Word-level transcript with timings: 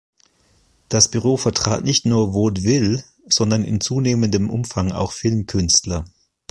Das 0.89 1.11
Büro 1.11 1.37
vertrat 1.37 1.83
nicht 1.83 2.07
nur 2.07 2.33
Vaudeville-, 2.33 3.03
sondern 3.27 3.63
in 3.63 3.79
zunehmendem 3.81 4.49
Umfang 4.49 4.91
auch 4.91 5.11
Filmkünstler. 5.11 6.05